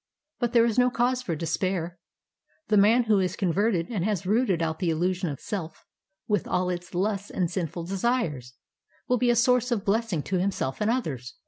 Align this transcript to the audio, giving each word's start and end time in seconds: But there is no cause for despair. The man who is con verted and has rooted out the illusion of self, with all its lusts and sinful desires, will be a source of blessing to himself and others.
But 0.39 0.53
there 0.53 0.65
is 0.65 0.79
no 0.79 0.89
cause 0.89 1.21
for 1.21 1.35
despair. 1.35 1.99
The 2.69 2.77
man 2.77 3.03
who 3.03 3.19
is 3.19 3.35
con 3.35 3.53
verted 3.53 3.85
and 3.91 4.03
has 4.03 4.25
rooted 4.25 4.59
out 4.59 4.79
the 4.79 4.89
illusion 4.89 5.29
of 5.29 5.39
self, 5.39 5.85
with 6.27 6.47
all 6.47 6.71
its 6.71 6.95
lusts 6.95 7.29
and 7.29 7.51
sinful 7.51 7.83
desires, 7.83 8.55
will 9.07 9.19
be 9.19 9.29
a 9.29 9.35
source 9.35 9.69
of 9.69 9.85
blessing 9.85 10.23
to 10.23 10.39
himself 10.39 10.81
and 10.81 10.89
others. 10.89 11.35